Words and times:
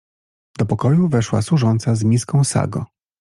Do 0.57 0.65
pokoju 0.65 1.07
weszła 1.09 1.41
służąca 1.41 1.95
z 1.95 2.03
miską 2.03 2.43
sago. 2.43 2.85